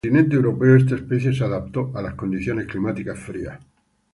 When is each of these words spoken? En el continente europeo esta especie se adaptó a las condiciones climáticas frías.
En 0.03 0.07
el 0.07 0.13
continente 0.23 0.35
europeo 0.35 0.75
esta 0.77 0.95
especie 0.95 1.31
se 1.31 1.43
adaptó 1.43 1.91
a 1.93 2.01
las 2.01 2.15
condiciones 2.15 2.65
climáticas 2.65 3.19
frías. 3.19 3.59